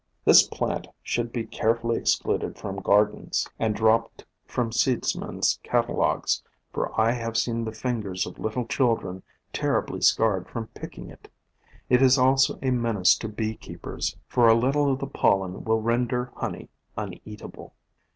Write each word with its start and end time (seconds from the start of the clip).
This 0.25 0.41
plant 0.47 0.87
should 1.03 1.31
be 1.31 1.45
carefully 1.45 1.95
excluded 1.95 2.57
from 2.57 2.81
gardens, 2.81 3.47
and 3.59 3.75
dropped 3.75 4.25
from 4.47 4.71
POISONOUS 4.71 4.83
PLANTS 4.83 4.87
IJI 5.15 5.23
seedsmen's 5.23 5.59
catalogues, 5.61 6.43
for 6.73 6.99
I 6.99 7.11
have 7.11 7.37
seen 7.37 7.63
the 7.65 7.71
fingers 7.71 8.25
of 8.25 8.39
little 8.39 8.65
children 8.65 9.21
terribly 9.53 10.01
scarred 10.01 10.49
from 10.49 10.69
picking 10.69 11.11
it. 11.11 11.29
It 11.87 12.01
is 12.01 12.17
also 12.17 12.57
a 12.63 12.71
menace 12.71 13.15
to 13.19 13.27
bee 13.29 13.55
keepers, 13.55 14.17
for 14.27 14.47
a 14.47 14.55
little 14.55 14.91
of 14.91 14.97
the 14.97 15.05
pollen 15.05 15.65
will 15.65 15.83
render 15.83 16.31
honey 16.35 16.71
uneatable. 16.97 17.73